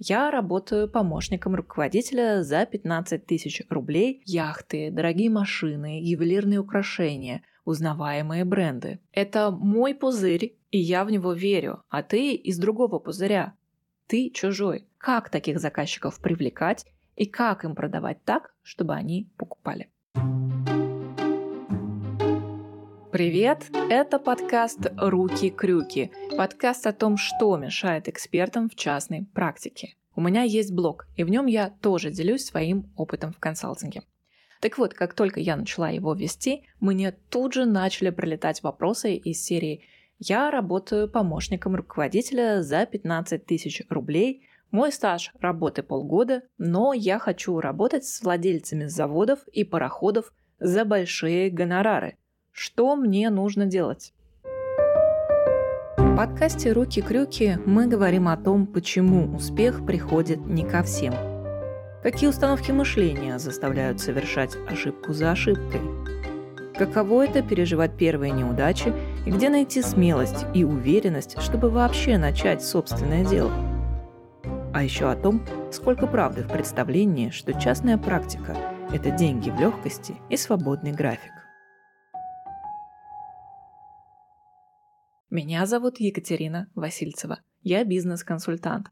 [0.00, 9.00] Я работаю помощником руководителя за 15 тысяч рублей, яхты, дорогие машины, ювелирные украшения, узнаваемые бренды.
[9.10, 13.54] Это мой пузырь, и я в него верю, а ты из другого пузыря.
[14.06, 14.86] Ты чужой.
[14.98, 16.86] Как таких заказчиков привлекать
[17.16, 19.90] и как им продавать так, чтобы они покупали?
[23.10, 23.70] Привет!
[23.88, 26.10] Это подкаст «Руки-крюки».
[26.36, 29.94] Подкаст о том, что мешает экспертам в частной практике.
[30.14, 34.02] У меня есть блог, и в нем я тоже делюсь своим опытом в консалтинге.
[34.60, 39.42] Так вот, как только я начала его вести, мне тут же начали прилетать вопросы из
[39.42, 39.84] серии
[40.18, 47.58] «Я работаю помощником руководителя за 15 тысяч рублей, мой стаж работы полгода, но я хочу
[47.58, 52.18] работать с владельцами заводов и пароходов за большие гонорары–
[52.58, 54.12] что мне нужно делать?
[55.96, 61.14] В подкасте «Руки-крюки» мы говорим о том, почему успех приходит не ко всем.
[62.02, 65.80] Какие установки мышления заставляют совершать ошибку за ошибкой?
[66.76, 68.92] Каково это переживать первые неудачи
[69.24, 73.52] и где найти смелость и уверенность, чтобы вообще начать собственное дело?
[74.74, 78.56] А еще о том, сколько правды в представлении, что частная практика–
[78.92, 81.37] это деньги в легкости и свободный график.
[85.30, 87.40] Меня зовут Екатерина Васильцева.
[87.62, 88.86] Я бизнес-консультант.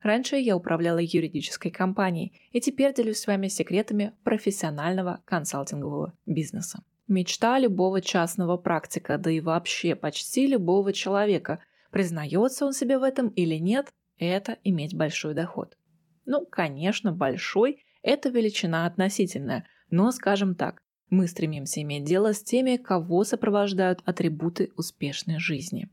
[0.00, 6.82] Раньше я управляла юридической компанией и теперь делюсь с вами секретами профессионального консалтингового бизнеса.
[7.08, 11.58] Мечта любого частного практика, да и вообще почти любого человека,
[11.90, 15.76] признается он себе в этом или нет, это иметь большой доход.
[16.24, 20.82] Ну, конечно, большой– это величина относительная, но, скажем так,
[21.12, 25.90] мы стремимся иметь дело с теми, кого сопровождают атрибуты успешной жизни.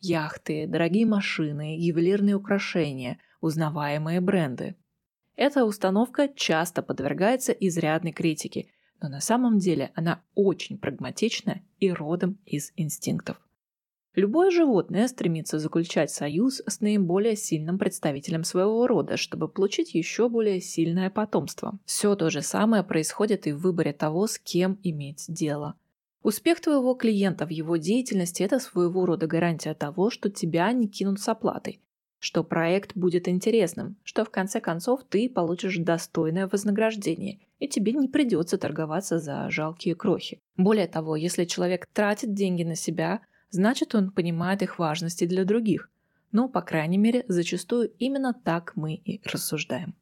[0.00, 4.76] Яхты, дорогие машины, ювелирные украшения, узнаваемые бренды.
[5.34, 8.66] Эта установка часто подвергается изрядной критике,
[9.00, 13.38] но на самом деле она очень прагматична и родом из инстинктов.
[14.16, 20.60] Любое животное стремится заключать союз с наиболее сильным представителем своего рода, чтобы получить еще более
[20.60, 21.78] сильное потомство.
[21.84, 25.76] Все то же самое происходит и в выборе того, с кем иметь дело.
[26.22, 31.20] Успех твоего клиента в его деятельности– это своего рода гарантия того, что тебя не кинут
[31.20, 31.80] с оплатой,
[32.18, 38.08] что проект будет интересным, что в конце концов ты получишь достойное вознаграждение, и тебе не
[38.08, 40.40] придется торговаться за жалкие крохи.
[40.56, 45.90] Более того, если человек тратит деньги на себя, значит он понимает их важности для других.
[46.32, 49.94] Ну, по крайней мере, зачастую именно так мы и рассуждаем.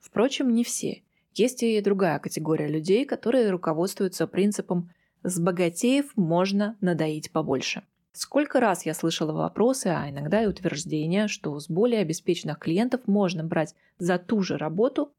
[0.00, 1.02] Впрочем, не все.
[1.34, 4.90] Есть и другая категория людей, которые руководствуются принципом
[5.22, 7.82] «с богатеев можно надоить побольше».
[8.12, 13.42] Сколько раз я слышала вопросы, а иногда и утверждения, что с более обеспеченных клиентов можно
[13.42, 15.12] брать за ту же работу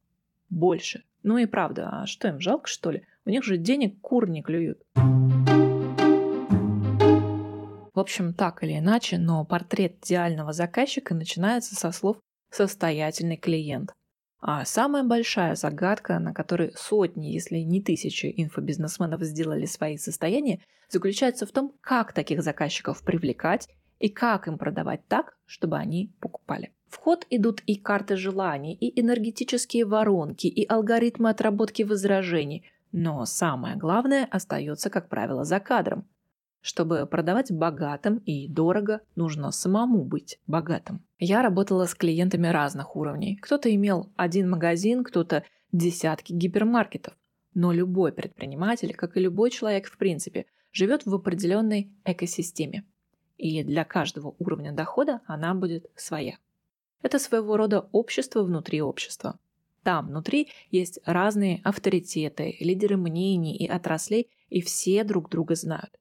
[0.49, 1.03] больше.
[1.21, 3.01] Ну и правда, а что им жалко, что ли?
[3.25, 4.81] У них же денег кур не клюют.
[7.95, 12.17] В общем, так или иначе, но портрет идеального заказчика начинается со слов
[12.51, 13.93] «состоятельный клиент».
[14.41, 21.45] А самая большая загадка, на которой сотни, если не тысячи инфобизнесменов сделали свои состояния, заключается
[21.45, 23.69] в том, как таких заказчиков привлекать
[23.99, 26.73] и как им продавать так, чтобы они покупали.
[26.89, 33.77] В ход идут и карты желаний, и энергетические воронки, и алгоритмы отработки возражений, но самое
[33.77, 36.09] главное остается, как правило, за кадром–
[36.65, 41.05] чтобы продавать богатым и дорого, нужно самому быть богатым.
[41.19, 43.35] Я работала с клиентами разных уровней.
[43.35, 47.13] Кто-то имел один магазин, кто-то десятки гипермаркетов.
[47.53, 52.83] Но любой предприниматель, как и любой человек в принципе, живет в определенной экосистеме.
[53.37, 56.39] И для каждого уровня дохода она будет своя.
[57.03, 59.37] Это своего рода общество внутри общества.
[59.83, 65.99] Там внутри есть разные авторитеты, лидеры мнений и отраслей, и все друг друга знают.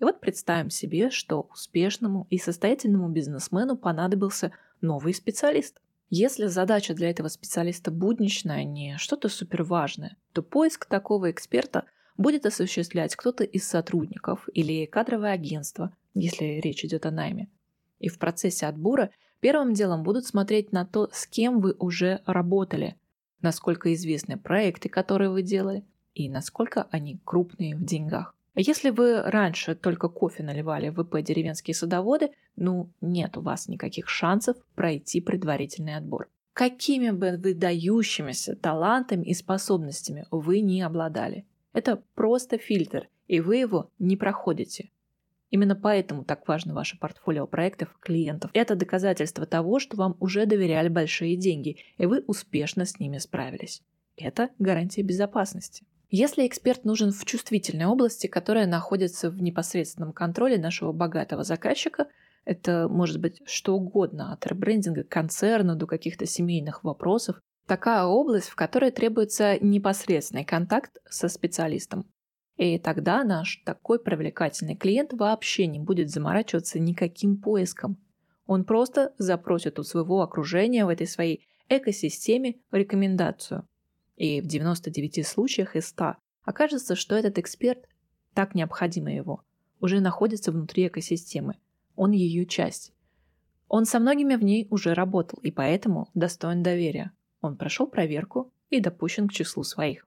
[0.00, 5.78] И вот представим себе, что успешному и состоятельному бизнесмену понадобился новый специалист.
[6.08, 11.84] Если задача для этого специалиста будничная, не что-то суперважное, то поиск такого эксперта
[12.16, 17.48] будет осуществлять кто-то из сотрудников или кадровое агентство, если речь идет о найме.
[17.98, 19.10] И в процессе отбора
[19.40, 22.96] первым делом будут смотреть на то, с кем вы уже работали,
[23.42, 28.34] насколько известны проекты, которые вы делали, и насколько они крупные в деньгах.
[28.54, 34.08] Если вы раньше только кофе наливали в ИП «Деревенские садоводы», ну, нет у вас никаких
[34.08, 36.28] шансов пройти предварительный отбор.
[36.52, 41.46] Какими бы выдающимися талантами и способностями вы не обладали.
[41.72, 44.90] Это просто фильтр, и вы его не проходите.
[45.50, 48.50] Именно поэтому так важно ваше портфолио проектов клиентов.
[48.54, 53.82] Это доказательство того, что вам уже доверяли большие деньги, и вы успешно с ними справились.
[54.16, 55.84] Это гарантия безопасности.
[56.12, 62.08] Если эксперт нужен в чувствительной области, которая находится в непосредственном контроле нашего богатого заказчика,
[62.44, 68.56] это может быть что угодно, от ребрендинга концерна до каких-то семейных вопросов, такая область, в
[68.56, 72.10] которой требуется непосредственный контакт со специалистом.
[72.56, 77.98] И тогда наш такой привлекательный клиент вообще не будет заморачиваться никаким поиском.
[78.46, 83.68] Он просто запросит у своего окружения в этой своей экосистеме рекомендацию.
[84.20, 87.88] И в 99 случаях из 100 окажется, что этот эксперт,
[88.34, 89.42] так необходимо его,
[89.80, 91.54] уже находится внутри экосистемы.
[91.96, 92.92] Он ее часть.
[93.66, 97.12] Он со многими в ней уже работал и поэтому достоин доверия.
[97.40, 100.06] Он прошел проверку и допущен к числу своих.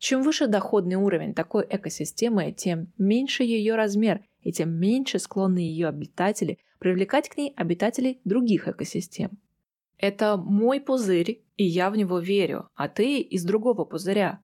[0.00, 5.86] Чем выше доходный уровень такой экосистемы, тем меньше ее размер и тем меньше склонны ее
[5.86, 9.38] обитатели привлекать к ней обитателей других экосистем.
[9.98, 14.40] Это мой пузырь, и я в него верю, а ты из другого пузыря.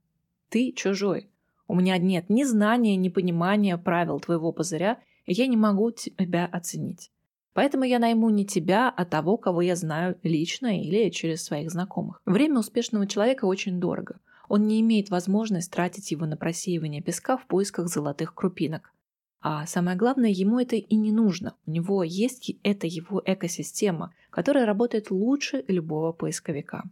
[0.48, 1.28] Ты чужой.
[1.68, 6.46] У меня нет ни знания, ни понимания правил твоего пузыря, и я не могу тебя
[6.46, 7.10] оценить.
[7.54, 12.22] Поэтому я найму не тебя, а того, кого я знаю лично или через своих знакомых.
[12.24, 14.18] Время успешного человека очень дорого–
[14.52, 18.92] он не имеет возможности тратить его на просеивание песка в поисках золотых крупинок.
[19.42, 21.56] А самое главное, ему это и не нужно.
[21.66, 26.84] У него есть это его экосистема, которая работает лучше любого поисковика.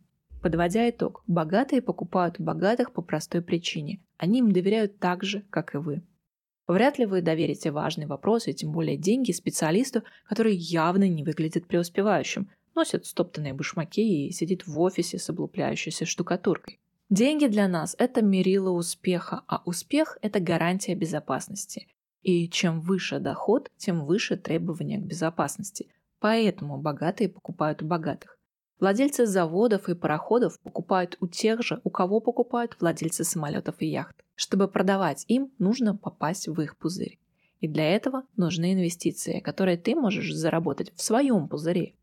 [0.43, 4.00] Подводя итог, богатые покупают богатых по простой причине.
[4.17, 6.02] Они им доверяют так же, как и вы.
[6.67, 11.67] Вряд ли вы доверите важный вопрос и тем более деньги специалисту, который явно не выглядит
[11.67, 16.81] преуспевающим, носит стоптанные башмаки и сидит в офисе с облупляющейся штукатуркой.
[17.11, 21.88] Деньги для нас– это мерило успеха, а успех– это гарантия безопасности.
[22.22, 25.93] И чем выше доход, тем выше требования к безопасности.
[26.19, 28.37] Поэтому богатые покупают у богатых.
[28.78, 34.17] Владельцы заводов и пароходов покупают у тех же, у кого покупают владельцы самолетов и яхт.
[34.34, 37.19] Чтобы продавать им, нужно попасть в их пузырь.
[37.61, 41.94] И для этого нужны инвестиции, которые ты можешь заработать в своем пузыре.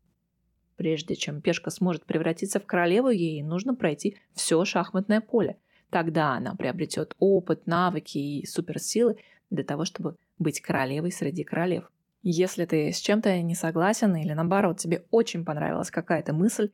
[0.76, 5.58] Прежде чем пешка сможет превратиться в королеву, ей нужно пройти все шахматное поле.
[5.90, 9.16] Тогда она приобретет опыт, навыки и суперсилы
[9.50, 11.90] для того, чтобы быть королевой среди королев.
[12.22, 16.70] Если ты с чем-то не согласен или наоборот тебе очень понравилась какая-то мысль,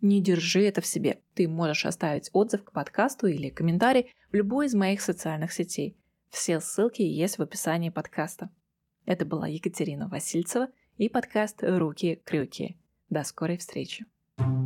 [0.00, 1.20] не держи это в себе.
[1.34, 5.96] Ты можешь оставить отзыв к подкасту или комментарий в любой из моих социальных сетей.
[6.30, 8.50] Все ссылки есть в описании подкаста.
[9.04, 10.68] Это была Екатерина Васильцева
[10.98, 12.76] и подкаст «Руки-крюки».
[13.08, 14.04] До скорой встречи!
[14.38, 14.65] thank you